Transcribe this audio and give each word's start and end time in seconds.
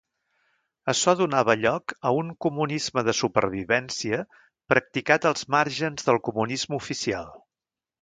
Açò 0.93 1.13
donava 1.19 1.55
lloc 1.65 1.93
a 2.09 2.13
un 2.21 2.31
comunisme 2.47 3.05
de 3.09 3.15
supervivència 3.19 4.23
practicat 4.75 5.31
als 5.35 5.49
màrgens 5.59 6.11
del 6.13 6.23
comunisme 6.31 6.83
oficial. 6.85 7.35